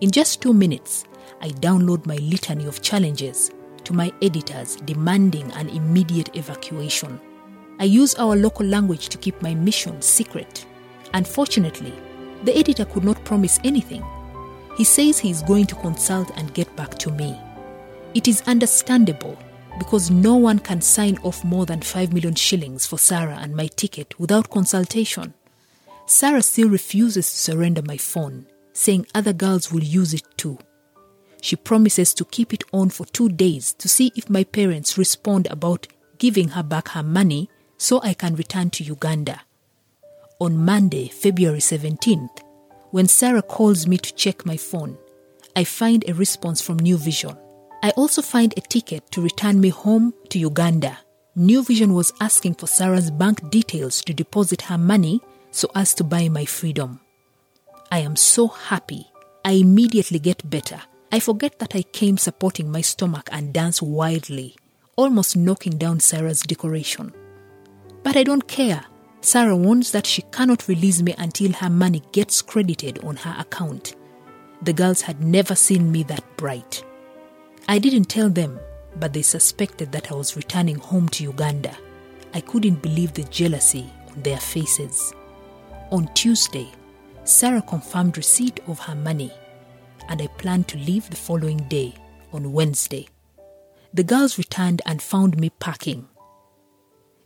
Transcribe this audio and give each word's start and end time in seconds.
In 0.00 0.10
just 0.10 0.42
two 0.42 0.52
minutes, 0.52 1.04
I 1.40 1.48
download 1.48 2.06
my 2.06 2.16
litany 2.16 2.66
of 2.66 2.82
challenges 2.82 3.50
to 3.84 3.92
my 3.92 4.12
editors 4.22 4.76
demanding 4.76 5.50
an 5.52 5.68
immediate 5.68 6.36
evacuation. 6.36 7.20
I 7.78 7.84
use 7.84 8.14
our 8.14 8.36
local 8.36 8.66
language 8.66 9.08
to 9.10 9.18
keep 9.18 9.40
my 9.42 9.54
mission 9.54 10.00
secret. 10.00 10.64
Unfortunately, 11.12 11.92
the 12.44 12.56
editor 12.56 12.84
could 12.84 13.04
not 13.04 13.24
promise 13.24 13.60
anything. 13.64 14.04
He 14.76 14.84
says 14.84 15.18
he 15.18 15.30
is 15.30 15.42
going 15.42 15.66
to 15.66 15.74
consult 15.76 16.30
and 16.36 16.54
get 16.54 16.74
back 16.76 16.98
to 16.98 17.10
me. 17.10 17.38
It 18.14 18.28
is 18.28 18.42
understandable 18.46 19.38
because 19.78 20.10
no 20.10 20.36
one 20.36 20.58
can 20.58 20.80
sign 20.80 21.18
off 21.22 21.44
more 21.44 21.66
than 21.66 21.82
5 21.82 22.12
million 22.12 22.34
shillings 22.34 22.86
for 22.86 22.98
Sarah 22.98 23.38
and 23.40 23.56
my 23.56 23.66
ticket 23.66 24.18
without 24.20 24.50
consultation. 24.50 25.34
Sarah 26.06 26.42
still 26.42 26.68
refuses 26.68 27.30
to 27.30 27.38
surrender 27.38 27.82
my 27.82 27.96
phone, 27.96 28.46
saying 28.72 29.06
other 29.14 29.32
girls 29.32 29.72
will 29.72 29.82
use 29.82 30.14
it 30.14 30.22
too. 30.36 30.58
She 31.44 31.56
promises 31.56 32.14
to 32.14 32.24
keep 32.24 32.54
it 32.54 32.64
on 32.72 32.88
for 32.88 33.04
two 33.04 33.28
days 33.28 33.74
to 33.74 33.86
see 33.86 34.10
if 34.16 34.30
my 34.30 34.44
parents 34.44 34.96
respond 34.96 35.46
about 35.50 35.86
giving 36.16 36.48
her 36.48 36.62
back 36.62 36.88
her 36.88 37.02
money 37.02 37.50
so 37.76 38.00
I 38.00 38.14
can 38.14 38.34
return 38.34 38.70
to 38.70 38.82
Uganda. 38.82 39.42
On 40.40 40.56
Monday, 40.56 41.08
February 41.08 41.58
17th, 41.58 42.40
when 42.92 43.06
Sarah 43.08 43.42
calls 43.42 43.86
me 43.86 43.98
to 43.98 44.14
check 44.14 44.46
my 44.46 44.56
phone, 44.56 44.96
I 45.54 45.64
find 45.64 46.02
a 46.08 46.14
response 46.14 46.62
from 46.62 46.78
New 46.78 46.96
Vision. 46.96 47.36
I 47.82 47.90
also 47.90 48.22
find 48.22 48.54
a 48.56 48.62
ticket 48.62 49.10
to 49.10 49.20
return 49.20 49.60
me 49.60 49.68
home 49.68 50.14
to 50.30 50.38
Uganda. 50.38 50.96
New 51.36 51.62
Vision 51.62 51.92
was 51.92 52.14
asking 52.22 52.54
for 52.54 52.66
Sarah's 52.66 53.10
bank 53.10 53.50
details 53.50 54.02
to 54.04 54.14
deposit 54.14 54.62
her 54.62 54.78
money 54.78 55.20
so 55.50 55.70
as 55.74 55.92
to 55.96 56.04
buy 56.04 56.30
my 56.30 56.46
freedom. 56.46 57.00
I 57.92 57.98
am 57.98 58.16
so 58.16 58.48
happy. 58.48 59.08
I 59.44 59.52
immediately 59.52 60.18
get 60.18 60.48
better. 60.48 60.80
I 61.14 61.20
forget 61.20 61.60
that 61.60 61.76
I 61.76 61.82
came 61.82 62.16
supporting 62.16 62.72
my 62.72 62.80
stomach 62.80 63.28
and 63.30 63.54
dance 63.54 63.80
wildly, 63.80 64.56
almost 64.96 65.36
knocking 65.36 65.78
down 65.78 66.00
Sarah's 66.00 66.42
decoration. 66.42 67.14
But 68.02 68.16
I 68.16 68.24
don't 68.24 68.48
care. 68.48 68.84
Sarah 69.20 69.56
warns 69.56 69.92
that 69.92 70.08
she 70.08 70.22
cannot 70.22 70.66
release 70.66 71.02
me 71.02 71.14
until 71.16 71.52
her 71.52 71.70
money 71.70 72.02
gets 72.10 72.42
credited 72.42 72.98
on 73.04 73.14
her 73.14 73.36
account. 73.38 73.94
The 74.62 74.72
girls 74.72 75.02
had 75.02 75.22
never 75.22 75.54
seen 75.54 75.92
me 75.92 76.02
that 76.02 76.24
bright. 76.36 76.84
I 77.68 77.78
didn't 77.78 78.06
tell 78.06 78.28
them, 78.28 78.58
but 78.96 79.12
they 79.12 79.22
suspected 79.22 79.92
that 79.92 80.10
I 80.10 80.16
was 80.16 80.36
returning 80.36 80.80
home 80.80 81.08
to 81.10 81.22
Uganda. 81.22 81.76
I 82.32 82.40
couldn't 82.40 82.82
believe 82.82 83.12
the 83.12 83.22
jealousy 83.22 83.88
on 84.08 84.20
their 84.22 84.40
faces. 84.40 85.14
On 85.92 86.12
Tuesday, 86.14 86.72
Sarah 87.22 87.62
confirmed 87.62 88.16
receipt 88.16 88.58
of 88.66 88.80
her 88.80 88.96
money, 88.96 89.30
and 90.08 90.20
I 90.20 90.26
planned 90.26 90.68
to 90.68 90.78
leave 90.78 91.08
the 91.10 91.16
following 91.16 91.58
day, 91.68 91.94
on 92.32 92.52
Wednesday. 92.52 93.08
The 93.92 94.02
girls 94.02 94.38
returned 94.38 94.82
and 94.84 95.00
found 95.00 95.38
me 95.38 95.50
packing. 95.50 96.08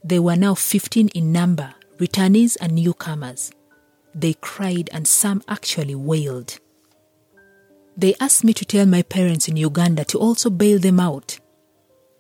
They 0.05 0.19
were 0.19 0.37
now 0.37 0.55
15 0.55 1.09
in 1.09 1.33
number, 1.33 1.75
returnees 1.97 2.57
and 2.61 2.75
newcomers. 2.75 3.51
They 4.15 4.35
cried, 4.35 4.91
and 4.93 5.07
some 5.07 5.43
actually 5.49 5.95
wailed. 5.95 6.59
They 7.97 8.15
asked 8.21 8.45
me 8.45 8.53
to 8.55 8.65
tell 8.65 8.87
my 8.87 9.03
parents 9.03 9.49
in 9.49 9.57
Uganda 9.57 10.05
to 10.05 10.19
also 10.19 10.51
bail 10.51 10.79
them 10.79 11.01
out. 11.01 11.41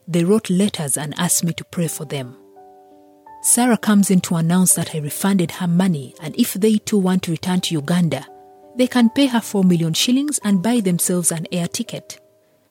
They 0.08 0.25
wrote 0.25 0.50
letters 0.50 0.96
and 0.96 1.14
asked 1.19 1.44
me 1.44 1.52
to 1.52 1.64
pray 1.64 1.88
for 1.88 2.04
them. 2.04 2.36
Sarah 3.42 3.78
comes 3.78 4.10
in 4.10 4.20
to 4.22 4.34
announce 4.34 4.75
that 4.75 4.94
I 4.94 4.98
refunded 4.98 5.52
her 5.52 5.69
money, 5.69 6.14
and 6.20 6.34
if 6.36 6.54
they 6.54 6.78
too 6.78 6.98
want 6.98 7.22
to 7.25 7.30
return 7.30 7.60
to 7.62 7.75
Uganda, 7.75 8.26
they 8.78 8.87
can 8.87 9.11
pay 9.11 9.27
her 9.27 9.41
4 9.41 9.65
million 9.65 9.93
shillings 9.93 10.39
and 10.44 10.62
buy 10.62 10.78
themselves 10.78 11.33
an 11.33 11.49
air 11.50 11.66
ticket. 11.66 12.21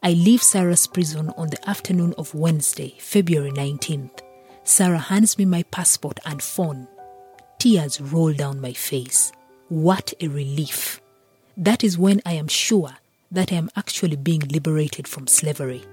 I 0.02 0.14
leave 0.14 0.42
Sarah's 0.42 0.88
prison 0.88 1.32
on 1.36 1.50
the 1.50 1.70
afternoon 1.70 2.14
of 2.18 2.34
Wednesday, 2.34 2.96
February 2.98 3.52
19th. 3.52 4.22
Sarah 4.64 5.00
hands 5.00 5.38
me 5.38 5.44
my 5.44 5.64
passport 5.64 6.18
and 6.26 6.42
phone. 6.42 6.88
Tears 7.60 8.00
roll 8.00 8.32
down 8.32 8.62
my 8.62 8.72
face. 8.72 9.34
What 9.68 10.14
a 10.22 10.30
relief! 10.30 11.02
That 11.58 11.84
is 11.84 11.98
when 11.98 12.22
I 12.26 12.34
am 12.34 12.48
sure 12.48 12.96
that 13.32 13.52
I 13.52 13.58
am 13.58 13.70
actually 13.76 14.16
being 14.16 14.44
liberated 14.48 15.10
from 15.10 15.28
slavery. 15.28 15.84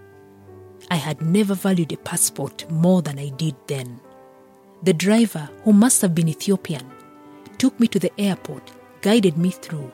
I 0.93 0.97
had 0.97 1.23
never 1.23 1.55
valued 1.55 1.93
a 1.93 1.97
passport 1.97 2.71
more 2.71 3.03
than 3.03 3.19
I 3.19 3.31
did 3.31 3.57
then. 3.67 3.99
The 4.85 4.93
driver, 4.93 5.51
who 5.65 5.73
must 5.73 6.03
have 6.03 6.15
been 6.15 6.29
Ethiopian, 6.29 6.89
took 7.59 7.81
me 7.81 7.89
to 7.89 7.99
the 7.99 8.13
airport, 8.21 8.71
guided 9.01 9.37
me 9.37 9.51
through, 9.51 9.91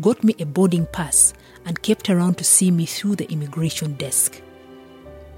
got 0.00 0.22
me 0.24 0.34
a 0.38 0.46
boarding 0.46 0.86
pass, 0.86 1.34
and 1.64 1.82
kept 1.82 2.10
around 2.10 2.38
to 2.38 2.44
see 2.44 2.70
me 2.70 2.86
through 2.86 3.16
the 3.16 3.30
immigration 3.30 3.94
desk. 3.94 4.40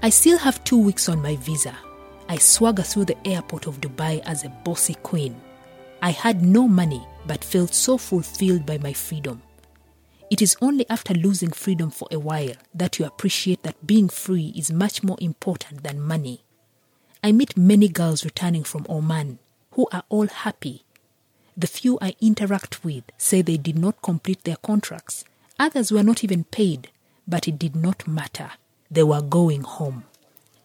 I 0.01 0.09
still 0.09 0.37
have 0.37 0.63
two 0.63 0.77
weeks 0.77 1.09
on 1.09 1.21
my 1.21 1.35
visa. 1.35 1.75
I 2.27 2.37
swagger 2.37 2.83
through 2.83 3.05
the 3.05 3.27
airport 3.27 3.67
of 3.67 3.81
Dubai 3.81 4.21
as 4.25 4.43
a 4.43 4.49
bossy 4.49 4.95
queen. 4.95 5.35
I 6.01 6.11
had 6.11 6.43
no 6.43 6.67
money 6.67 7.05
but 7.27 7.43
felt 7.43 7.73
so 7.73 7.97
fulfilled 7.97 8.65
by 8.65 8.77
my 8.77 8.93
freedom. 8.93 9.41
It 10.31 10.41
is 10.41 10.57
only 10.61 10.89
after 10.89 11.13
losing 11.13 11.51
freedom 11.51 11.91
for 11.91 12.07
a 12.11 12.19
while 12.19 12.53
that 12.73 12.97
you 12.97 13.05
appreciate 13.05 13.63
that 13.63 13.85
being 13.85 14.09
free 14.09 14.53
is 14.55 14.71
much 14.71 15.03
more 15.03 15.17
important 15.21 15.83
than 15.83 16.01
money. 16.01 16.43
I 17.23 17.31
meet 17.31 17.57
many 17.57 17.87
girls 17.87 18.25
returning 18.25 18.63
from 18.63 18.85
Oman 18.89 19.39
who 19.71 19.87
are 19.91 20.03
all 20.09 20.27
happy. 20.27 20.84
The 21.57 21.67
few 21.67 21.97
I 22.01 22.15
interact 22.19 22.83
with 22.83 23.05
say 23.17 23.41
they 23.41 23.57
did 23.57 23.77
not 23.77 24.01
complete 24.01 24.43
their 24.43 24.57
contracts. 24.57 25.23
Others 25.57 25.91
were 25.91 26.03
not 26.03 26.23
even 26.23 26.43
paid, 26.43 26.89
but 27.27 27.47
it 27.47 27.57
did 27.57 27.75
not 27.75 28.07
matter. 28.07 28.51
They 28.91 29.03
were 29.03 29.21
going 29.21 29.63
home. 29.63 30.03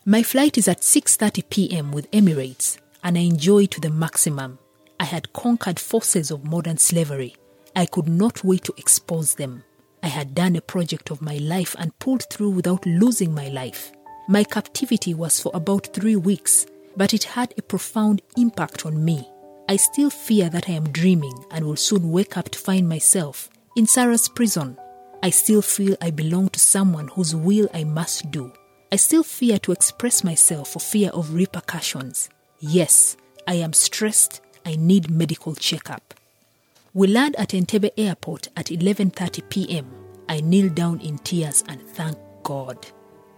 My 0.05 0.25
flight 0.25 0.59
is 0.59 0.67
at 0.67 0.81
6:30 0.81 1.49
p.m. 1.49 1.93
with 1.93 2.11
Emirates, 2.11 2.79
and 3.05 3.17
I 3.17 3.21
enjoy 3.21 3.67
to 3.67 3.81
the 3.81 3.91
maximum. 3.91 4.59
I 4.99 5.05
had 5.05 5.33
conquered 5.33 5.79
forces 5.79 6.33
of 6.33 6.45
modern 6.45 6.79
slavery. 6.79 7.37
I 7.77 7.87
could 7.87 8.09
not 8.09 8.43
wait 8.43 8.65
to 8.65 8.75
expose 8.77 9.37
them. 9.37 9.63
I 10.03 10.09
had 10.09 10.35
done 10.35 10.57
a 10.57 10.61
project 10.61 11.11
of 11.11 11.23
my 11.23 11.37
life 11.37 11.77
and 11.79 11.97
pulled 12.01 12.25
through 12.25 12.51
without 12.51 12.85
losing 12.85 13.33
my 13.33 13.49
life. 13.49 13.93
My 14.29 14.43
captivity 14.43 15.15
was 15.15 15.39
for 15.39 15.53
about 15.55 15.95
three 15.95 16.17
weeks, 16.17 16.67
but 16.97 17.15
it 17.15 17.25
had 17.25 17.55
a 17.57 17.63
profound 17.63 18.23
impact 18.37 18.85
on 18.85 19.05
me. 19.05 19.29
I 19.71 19.77
still 19.77 20.11
fear 20.11 20.51
that 20.51 20.69
I 20.69 20.73
am 20.73 20.91
dreaming 20.91 21.45
and 21.53 21.65
will 21.65 21.77
soon 21.77 22.11
wake 22.11 22.37
up 22.37 22.49
to 22.49 22.59
find 22.59 22.89
myself 22.89 23.49
in 23.77 23.87
Sarah's 23.87 24.29
prison. 24.29 24.77
I 25.23 25.31
still 25.31 25.63
feel 25.63 25.97
I 26.01 26.11
belong 26.11 26.49
to 26.49 26.59
someone 26.59 27.07
whose 27.07 27.37
will 27.37 27.69
I 27.73 27.85
must 27.85 28.33
do. 28.33 28.53
I 28.91 28.97
still 28.97 29.23
fear 29.23 29.61
to 29.61 29.71
express 29.71 30.25
myself 30.25 30.73
for 30.73 30.81
fear 30.81 31.11
of 31.11 31.35
repercussions. 31.35 32.31
Yes, 32.59 33.17
I 33.47 33.55
am 33.55 33.73
stressed 33.73 34.41
I 34.67 34.75
need 34.75 35.09
medical 35.09 35.55
checkup. 35.55 36.15
We 36.93 37.07
land 37.07 37.37
at 37.37 37.51
Entebbe 37.51 37.93
airport 37.97 38.49
at 38.57 38.73
11:30 38.73 39.49
p.m. 39.51 39.87
I 40.29 40.41
kneel 40.41 40.71
down 40.71 41.01
in 41.01 41.19
tears 41.19 41.63
and 41.69 41.81
thank 41.91 42.19
God. 42.43 42.89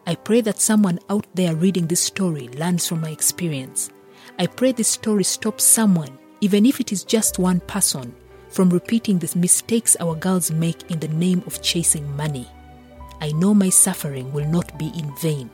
I 0.06 0.14
pray 0.14 0.40
that 0.40 0.62
someone 0.62 0.98
out 1.10 1.26
there 1.34 1.54
reading 1.54 1.88
this 1.88 2.00
story 2.00 2.48
learns 2.48 2.86
from 2.86 3.02
my 3.02 3.10
experience. 3.10 3.90
I 4.38 4.46
pray 4.46 4.72
this 4.72 4.88
story 4.88 5.24
stops 5.24 5.62
someone, 5.64 6.18
even 6.42 6.66
if 6.66 6.80
it 6.80 6.92
is 6.92 7.04
just 7.04 7.38
one 7.38 7.60
person, 7.60 8.14
from 8.50 8.68
repeating 8.68 9.18
the 9.18 9.38
mistakes 9.38 9.96
our 10.00 10.16
girls 10.16 10.50
make 10.50 10.90
in 10.90 10.98
the 10.98 11.08
name 11.08 11.42
of 11.46 11.62
chasing 11.62 12.16
money. 12.16 12.46
I 13.20 13.30
know 13.30 13.54
my 13.54 13.68
suffering 13.68 14.32
will 14.32 14.46
not 14.46 14.76
be 14.76 14.88
in 14.88 15.14
vain. 15.16 15.48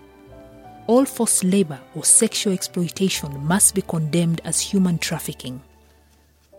All 0.87 1.05
forced 1.05 1.45
labor 1.45 1.79
or 1.95 2.05
sexual 2.05 2.55
exploitation 2.55 3.45
must 3.45 3.75
be 3.75 3.83
condemned 3.83 4.41
as 4.47 4.61
human 4.61 4.97
trafficking. 4.97 5.61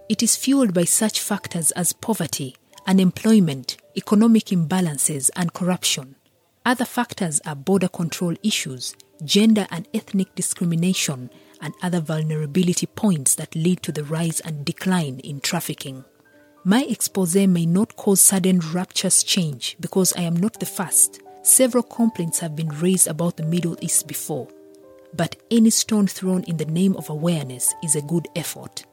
It 0.08 0.22
is 0.22 0.36
fueled 0.36 0.76
by 0.76 0.84
such 0.84 1.20
factors 1.20 1.72
as 1.72 1.94
poverty, 1.94 2.56
unemployment, 2.86 3.78
economic 3.98 4.46
imbalances, 4.46 5.32
and 5.36 5.54
corruption. 5.54 6.16
Other 6.64 6.86
factors 6.86 7.42
are 7.48 7.56
border 7.56 7.88
control 7.88 8.36
issues, 8.44 8.96
gender 9.26 9.66
and 9.72 9.88
ethnic 9.92 10.36
discrimination, 10.36 11.32
and 11.62 11.74
other 11.82 12.00
vulnerability 12.00 12.86
points 12.86 13.36
that 13.36 13.56
lead 13.56 13.82
to 13.84 13.92
the 13.92 14.04
rise 14.04 14.40
and 14.42 14.66
decline 14.66 15.20
in 15.20 15.40
trafficking. 15.42 16.04
My 16.64 16.84
expose 16.84 17.36
may 17.36 17.66
not 17.66 17.96
cause 17.96 18.22
sudden 18.22 18.60
rapturous 18.60 19.24
change 19.24 19.78
because 19.80 20.14
I 20.14 20.22
am 20.22 20.36
not 20.36 20.60
the 20.60 20.66
first. 20.66 21.22
Several 21.42 21.84
complaints 21.84 22.40
have 22.40 22.56
been 22.56 22.70
raised 22.70 23.08
about 23.08 23.38
the 23.38 23.44
Middle 23.44 23.78
East 23.82 24.08
before. 24.08 24.48
But 25.14 25.38
any 25.50 25.70
stone 25.70 26.08
thrown 26.08 26.44
in 26.44 26.58
the 26.58 26.66
name 26.66 26.96
of 26.96 27.10
awareness 27.10 27.74
is 27.84 27.96
a 27.96 28.02
good 28.02 28.28
effort. 28.36 28.86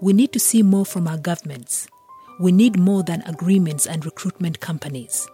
We 0.00 0.12
need 0.12 0.32
to 0.32 0.40
see 0.40 0.62
more 0.62 0.84
from 0.84 1.06
our 1.06 1.18
governments. 1.18 1.86
We 2.40 2.52
need 2.52 2.78
more 2.78 3.02
than 3.02 3.22
agreements 3.22 3.86
and 3.86 4.04
recruitment 4.04 4.60
companies. 4.60 5.28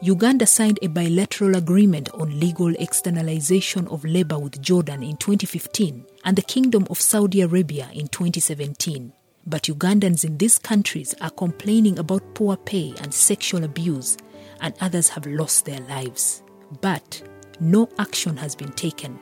Uganda 0.00 0.46
signed 0.46 0.78
a 0.80 0.86
bilateral 0.86 1.56
agreement 1.56 2.08
on 2.14 2.38
legal 2.38 2.72
externalization 2.78 3.88
of 3.88 4.04
labor 4.04 4.38
with 4.38 4.62
Jordan 4.62 5.02
in 5.02 5.16
2015 5.16 6.06
and 6.24 6.36
the 6.36 6.42
Kingdom 6.42 6.86
of 6.88 7.00
Saudi 7.00 7.40
Arabia 7.40 7.88
in 7.92 8.06
2017. 8.06 9.12
But 9.44 9.64
Ugandans 9.64 10.24
in 10.24 10.38
these 10.38 10.56
countries 10.56 11.16
are 11.20 11.30
complaining 11.30 11.98
about 11.98 12.34
poor 12.34 12.56
pay 12.56 12.94
and 13.00 13.12
sexual 13.12 13.64
abuse, 13.64 14.16
and 14.60 14.72
others 14.80 15.08
have 15.08 15.26
lost 15.26 15.64
their 15.64 15.80
lives. 15.80 16.44
But 16.80 17.20
no 17.58 17.88
action 17.98 18.36
has 18.36 18.54
been 18.54 18.72
taken. 18.72 19.18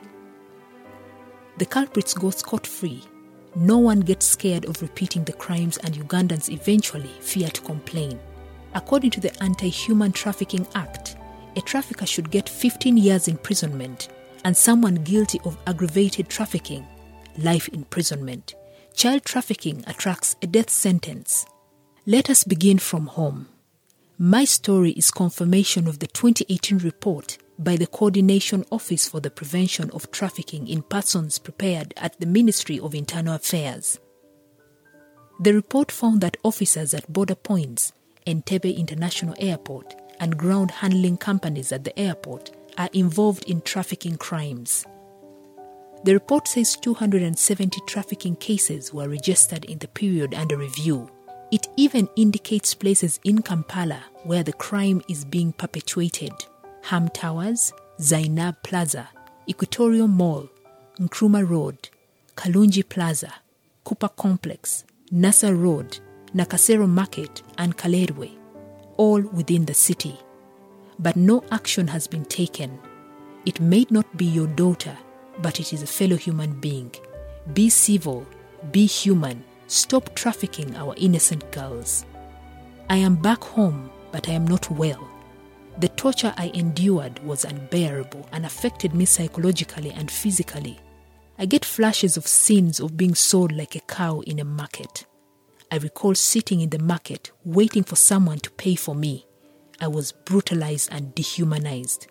The 1.57 1.65
culprits 1.65 2.13
go 2.13 2.29
scot 2.29 2.67
free. 2.67 3.01
No 3.55 3.79
one 3.79 4.01
gets 4.01 4.27
scared 4.27 4.65
of 4.65 4.83
repeating 4.83 5.23
the 5.23 5.33
crimes, 5.33 5.77
and 5.77 5.95
Ugandans 5.95 6.49
eventually 6.49 7.15
fear 7.19 7.49
to 7.49 7.61
complain. 7.61 8.19
According 8.73 9.11
to 9.11 9.19
the 9.19 9.43
Anti 9.43 9.69
Human 9.69 10.11
Trafficking 10.11 10.67
Act, 10.75 11.17
a 11.55 11.61
trafficker 11.61 12.05
should 12.05 12.29
get 12.29 12.47
15 12.47 12.97
years 12.97 13.27
imprisonment, 13.27 14.09
and 14.43 14.55
someone 14.55 14.95
guilty 14.95 15.39
of 15.43 15.57
aggravated 15.65 16.29
trafficking, 16.29 16.85
life 17.37 17.67
imprisonment. 17.69 18.55
Child 18.93 19.25
trafficking 19.25 19.83
attracts 19.87 20.35
a 20.41 20.47
death 20.47 20.69
sentence. 20.69 21.45
Let 22.05 22.29
us 22.29 22.43
begin 22.43 22.79
from 22.79 23.07
home. 23.07 23.49
My 24.17 24.45
story 24.45 24.91
is 24.91 25.11
confirmation 25.11 25.87
of 25.87 25.99
the 25.99 26.07
2018 26.07 26.79
report 26.79 27.37
by 27.59 27.75
the 27.75 27.87
Coordination 27.87 28.65
Office 28.71 29.07
for 29.07 29.19
the 29.19 29.29
Prevention 29.29 29.89
of 29.91 30.09
Trafficking 30.11 30.67
in 30.67 30.81
Persons 30.81 31.37
prepared 31.37 31.93
at 31.97 32.19
the 32.19 32.25
Ministry 32.25 32.79
of 32.79 32.95
Internal 32.95 33.35
Affairs. 33.35 33.99
The 35.39 35.53
report 35.53 35.91
found 35.91 36.21
that 36.21 36.37
officers 36.43 36.93
at 36.93 37.11
border 37.11 37.35
points, 37.35 37.91
Entebbe 38.27 38.75
International 38.77 39.33
Airport, 39.39 39.95
and 40.19 40.37
ground 40.37 40.69
handling 40.69 41.17
companies 41.17 41.71
at 41.71 41.83
the 41.83 41.97
airport 41.97 42.51
are 42.77 42.89
involved 42.93 43.45
in 43.45 43.61
trafficking 43.61 44.17
crimes. 44.17 44.85
The 46.03 46.13
report 46.13 46.47
says 46.47 46.75
270 46.75 47.79
trafficking 47.87 48.35
cases 48.35 48.93
were 48.93 49.09
registered 49.09 49.65
in 49.65 49.79
the 49.79 49.87
period 49.87 50.33
under 50.33 50.57
review. 50.57 51.09
It 51.51 51.67
even 51.77 52.09
indicates 52.15 52.73
places 52.73 53.19
in 53.23 53.41
Kampala 53.41 54.03
where 54.23 54.43
the 54.43 54.53
crime 54.53 55.01
is 55.09 55.25
being 55.25 55.53
perpetuated 55.53 56.33
Ham 56.83 57.09
Towers, 57.09 57.71
Zainab 57.99 58.61
Plaza, 58.63 59.09
Equatorial 59.49 60.07
Mall, 60.07 60.49
Nkrumah 60.99 61.49
Road, 61.49 61.89
Kalunji 62.35 62.87
Plaza, 62.87 63.33
Cooper 63.83 64.09
Complex, 64.09 64.83
Nasser 65.11 65.55
Road, 65.55 65.99
Nakasero 66.35 66.87
Market, 66.87 67.41
and 67.57 67.77
Kalerwe, 67.77 68.31
all 68.97 69.21
within 69.21 69.65
the 69.65 69.73
city. 69.73 70.17
But 70.99 71.15
no 71.15 71.43
action 71.51 71.87
has 71.87 72.07
been 72.07 72.25
taken. 72.25 72.79
It 73.45 73.59
may 73.59 73.85
not 73.89 74.17
be 74.17 74.25
your 74.25 74.47
daughter, 74.47 74.97
but 75.41 75.59
it 75.59 75.73
is 75.73 75.83
a 75.83 75.87
fellow 75.87 76.17
human 76.17 76.59
being. 76.59 76.91
Be 77.53 77.69
civil, 77.69 78.25
be 78.71 78.85
human, 78.85 79.43
stop 79.67 80.13
trafficking 80.15 80.75
our 80.75 80.93
innocent 80.97 81.49
girls. 81.51 82.05
I 82.89 82.97
am 82.97 83.15
back 83.15 83.43
home, 83.43 83.89
but 84.11 84.27
I 84.27 84.33
am 84.33 84.45
not 84.47 84.69
well. 84.71 85.07
The 85.79 85.89
torture 85.89 86.33
I 86.37 86.51
endured 86.53 87.19
was 87.23 87.45
unbearable 87.45 88.27
and 88.31 88.45
affected 88.45 88.93
me 88.93 89.05
psychologically 89.05 89.91
and 89.91 90.09
physically. 90.09 90.79
I 91.37 91.45
get 91.45 91.63
flashes 91.63 92.17
of 92.17 92.25
scenes 92.25 92.79
of 92.79 92.97
being 92.97 93.13
sold 93.13 93.51
like 93.51 93.75
a 93.75 93.81
cow 93.81 94.21
in 94.21 94.39
a 94.39 94.43
market. 94.43 95.05
I 95.71 95.77
recall 95.77 96.15
sitting 96.15 96.61
in 96.61 96.69
the 96.69 96.79
market 96.79 97.31
waiting 97.43 97.83
for 97.83 97.97
someone 97.97 98.39
to 98.39 98.51
pay 98.51 98.75
for 98.75 98.95
me. 98.95 99.25
I 99.81 99.87
was 99.87 100.11
brutalized 100.11 100.89
and 100.91 101.13
dehumanized. 101.13 102.07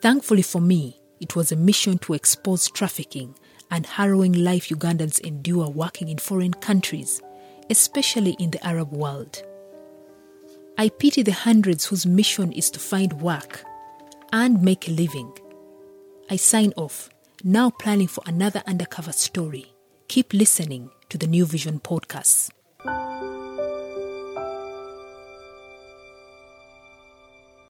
Thankfully 0.00 0.42
for 0.42 0.60
me, 0.60 1.00
it 1.20 1.34
was 1.34 1.50
a 1.50 1.56
mission 1.56 1.98
to 1.98 2.14
expose 2.14 2.70
trafficking 2.70 3.34
and 3.70 3.86
harrowing 3.86 4.32
life 4.32 4.68
Ugandans 4.68 5.20
endure 5.20 5.68
working 5.68 6.08
in 6.08 6.18
foreign 6.18 6.54
countries, 6.54 7.20
especially 7.70 8.36
in 8.38 8.50
the 8.50 8.64
Arab 8.64 8.92
world. 8.92 9.42
I 10.78 10.90
pity 10.90 11.22
the 11.22 11.32
hundreds 11.32 11.86
whose 11.86 12.06
mission 12.06 12.52
is 12.52 12.70
to 12.70 12.78
find 12.78 13.20
work 13.20 13.64
and 14.32 14.62
make 14.62 14.88
a 14.88 14.92
living. 14.92 15.32
I 16.30 16.36
sign 16.36 16.72
off, 16.76 17.08
now 17.42 17.70
planning 17.70 18.08
for 18.08 18.22
another 18.26 18.62
undercover 18.66 19.12
story. 19.12 19.72
Keep 20.08 20.32
listening 20.32 20.90
to 21.08 21.18
the 21.18 21.26
New 21.26 21.44
Vision 21.44 21.80
podcasts. 21.80 22.50